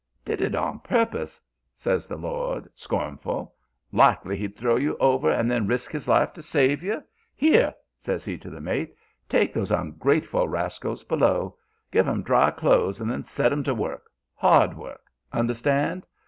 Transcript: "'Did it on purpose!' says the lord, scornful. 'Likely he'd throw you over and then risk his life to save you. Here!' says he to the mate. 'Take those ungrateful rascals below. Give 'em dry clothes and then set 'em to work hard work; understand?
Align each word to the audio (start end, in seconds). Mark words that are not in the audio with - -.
"'Did 0.25 0.41
it 0.41 0.55
on 0.55 0.79
purpose!' 0.79 1.39
says 1.75 2.07
the 2.07 2.15
lord, 2.17 2.67
scornful. 2.73 3.53
'Likely 3.91 4.35
he'd 4.35 4.55
throw 4.57 4.75
you 4.75 4.97
over 4.97 5.29
and 5.29 5.51
then 5.51 5.67
risk 5.67 5.91
his 5.91 6.07
life 6.07 6.33
to 6.33 6.41
save 6.41 6.81
you. 6.81 7.03
Here!' 7.35 7.75
says 7.99 8.25
he 8.25 8.35
to 8.39 8.49
the 8.49 8.59
mate. 8.61 8.95
'Take 9.29 9.53
those 9.53 9.69
ungrateful 9.69 10.47
rascals 10.49 11.03
below. 11.03 11.55
Give 11.91 12.07
'em 12.07 12.23
dry 12.23 12.49
clothes 12.49 12.99
and 12.99 13.11
then 13.11 13.25
set 13.25 13.51
'em 13.51 13.61
to 13.63 13.75
work 13.75 14.09
hard 14.33 14.75
work; 14.75 15.03
understand? 15.31 16.07